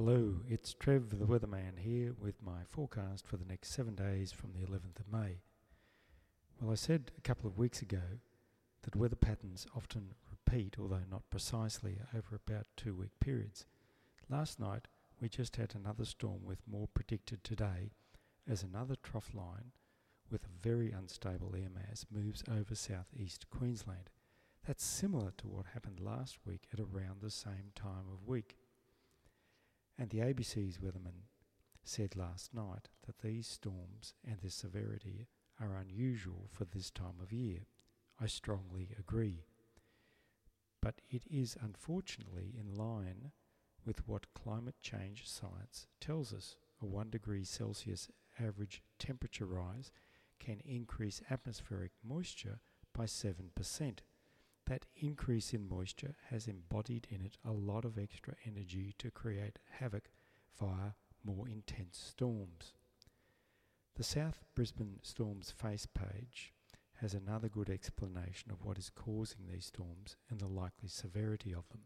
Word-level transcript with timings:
Hello, 0.00 0.36
it's 0.48 0.74
Trev 0.74 1.10
the 1.18 1.26
Weatherman 1.26 1.80
here 1.80 2.14
with 2.20 2.40
my 2.40 2.60
forecast 2.68 3.26
for 3.26 3.36
the 3.36 3.44
next 3.44 3.72
seven 3.72 3.96
days 3.96 4.30
from 4.30 4.52
the 4.52 4.64
11th 4.64 5.00
of 5.00 5.12
May. 5.12 5.40
Well, 6.60 6.70
I 6.70 6.76
said 6.76 7.10
a 7.18 7.20
couple 7.20 7.48
of 7.48 7.58
weeks 7.58 7.82
ago 7.82 8.20
that 8.82 8.94
weather 8.94 9.16
patterns 9.16 9.66
often 9.76 10.14
repeat, 10.30 10.76
although 10.78 11.02
not 11.10 11.28
precisely, 11.30 11.98
over 12.16 12.36
about 12.36 12.68
two 12.76 12.94
week 12.94 13.10
periods. 13.18 13.66
Last 14.30 14.60
night 14.60 14.86
we 15.20 15.28
just 15.28 15.56
had 15.56 15.74
another 15.74 16.04
storm 16.04 16.44
with 16.44 16.60
more 16.70 16.86
predicted 16.94 17.42
today 17.42 17.90
as 18.48 18.62
another 18.62 18.94
trough 19.02 19.34
line 19.34 19.72
with 20.30 20.44
a 20.44 20.62
very 20.62 20.92
unstable 20.92 21.56
air 21.56 21.70
mass 21.74 22.06
moves 22.08 22.44
over 22.48 22.76
southeast 22.76 23.50
Queensland. 23.50 24.10
That's 24.64 24.84
similar 24.84 25.32
to 25.38 25.48
what 25.48 25.66
happened 25.74 25.98
last 25.98 26.38
week 26.46 26.68
at 26.72 26.78
around 26.78 27.20
the 27.20 27.32
same 27.32 27.72
time 27.74 28.06
of 28.12 28.28
week. 28.28 28.54
And 29.98 30.10
the 30.10 30.18
ABC's 30.18 30.78
weatherman 30.78 31.24
said 31.82 32.14
last 32.14 32.54
night 32.54 32.88
that 33.06 33.18
these 33.18 33.48
storms 33.48 34.14
and 34.24 34.38
their 34.40 34.50
severity 34.50 35.26
are 35.60 35.74
unusual 35.74 36.48
for 36.52 36.64
this 36.64 36.90
time 36.90 37.20
of 37.20 37.32
year. 37.32 37.66
I 38.20 38.26
strongly 38.26 38.90
agree. 38.98 39.44
But 40.80 41.00
it 41.10 41.24
is 41.28 41.56
unfortunately 41.60 42.54
in 42.56 42.76
line 42.76 43.32
with 43.84 44.06
what 44.06 44.32
climate 44.34 44.76
change 44.82 45.26
science 45.26 45.88
tells 46.00 46.32
us. 46.32 46.56
A 46.80 46.86
1 46.86 47.10
degree 47.10 47.42
Celsius 47.42 48.08
average 48.38 48.82
temperature 49.00 49.46
rise 49.46 49.90
can 50.38 50.60
increase 50.64 51.22
atmospheric 51.28 51.90
moisture 52.04 52.60
by 52.94 53.04
7%. 53.04 53.98
That 54.68 54.84
increase 54.96 55.54
in 55.54 55.66
moisture 55.66 56.14
has 56.28 56.46
embodied 56.46 57.06
in 57.10 57.22
it 57.22 57.38
a 57.42 57.52
lot 57.52 57.86
of 57.86 57.96
extra 57.96 58.34
energy 58.44 58.94
to 58.98 59.10
create 59.10 59.58
havoc 59.78 60.10
via 60.60 60.92
more 61.24 61.48
intense 61.48 61.96
storms. 61.96 62.74
The 63.96 64.04
South 64.04 64.44
Brisbane 64.54 64.98
Storms 65.02 65.50
face 65.50 65.86
page 65.86 66.52
has 67.00 67.14
another 67.14 67.48
good 67.48 67.70
explanation 67.70 68.50
of 68.50 68.62
what 68.62 68.76
is 68.76 68.90
causing 68.90 69.46
these 69.46 69.64
storms 69.64 70.16
and 70.28 70.38
the 70.38 70.46
likely 70.46 70.88
severity 70.88 71.54
of 71.54 71.66
them. 71.70 71.84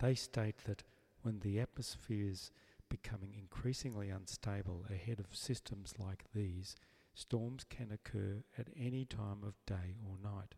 They 0.00 0.16
state 0.16 0.64
that 0.66 0.82
when 1.22 1.38
the 1.38 1.60
atmosphere 1.60 2.28
is 2.28 2.50
becoming 2.88 3.34
increasingly 3.38 4.10
unstable 4.10 4.84
ahead 4.90 5.20
of 5.20 5.36
systems 5.36 5.94
like 5.96 6.24
these, 6.34 6.74
storms 7.14 7.64
can 7.70 7.92
occur 7.92 8.42
at 8.58 8.66
any 8.76 9.04
time 9.04 9.44
of 9.44 9.54
day 9.64 9.94
or 10.04 10.18
night. 10.18 10.56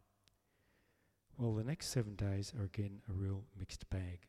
Well, 1.39 1.53
the 1.53 1.65
next 1.65 1.89
seven 1.89 2.15
days 2.15 2.55
are 2.59 2.65
again 2.65 3.03
a 3.11 3.13
real 3.13 3.45
mixed 3.59 3.91
bag. 3.91 4.21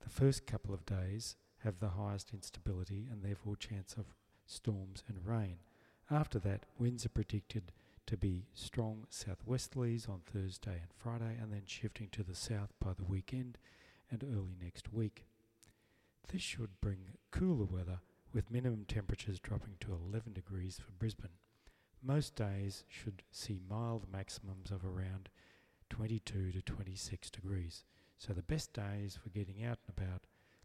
The 0.00 0.10
first 0.10 0.46
couple 0.46 0.74
of 0.74 0.84
days 0.84 1.36
have 1.64 1.78
the 1.78 1.88
highest 1.88 2.34
instability 2.34 3.06
and 3.10 3.22
therefore 3.22 3.56
chance 3.56 3.94
of 3.96 4.14
storms 4.46 5.02
and 5.08 5.26
rain. 5.26 5.56
After 6.10 6.38
that, 6.40 6.66
winds 6.78 7.06
are 7.06 7.10
predicted 7.10 7.72
to 8.06 8.16
be 8.18 8.44
strong 8.52 9.06
southwesterlies 9.10 10.06
on 10.06 10.20
Thursday 10.26 10.72
and 10.82 10.92
Friday, 10.98 11.38
and 11.40 11.50
then 11.50 11.62
shifting 11.64 12.08
to 12.12 12.22
the 12.22 12.34
south 12.34 12.74
by 12.78 12.92
the 12.92 13.04
weekend 13.04 13.56
and 14.10 14.22
early 14.22 14.56
next 14.60 14.92
week. 14.92 15.24
This 16.30 16.42
should 16.42 16.80
bring 16.82 17.16
cooler 17.30 17.64
weather 17.64 18.00
with 18.34 18.50
minimum 18.50 18.84
temperatures 18.86 19.40
dropping 19.40 19.74
to 19.80 19.92
11 19.92 20.34
degrees 20.34 20.78
for 20.78 20.90
Brisbane. 20.92 21.38
Most 22.02 22.34
days 22.34 22.84
should 22.88 23.22
see 23.30 23.60
mild 23.68 24.06
maximums 24.12 24.70
of 24.70 24.84
around 24.84 25.30
22 25.90 26.52
to 26.52 26.62
26 26.62 27.30
degrees. 27.30 27.84
So 28.18 28.32
the 28.32 28.42
best 28.42 28.72
days 28.72 29.18
for 29.22 29.28
getting 29.30 29.62
out 29.62 29.78
and 29.86 29.96
about 29.96 30.22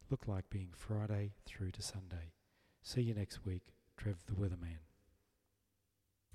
look 0.10 0.28
like 0.28 0.50
being 0.50 0.70
Friday 0.72 1.34
through 1.46 1.72
to 1.72 1.82
Sunday. 1.82 2.34
See 2.82 3.02
you 3.02 3.14
next 3.14 3.46
week. 3.46 3.74
Trev 3.98 4.18
the 4.28 4.34
Weatherman. 4.34 4.95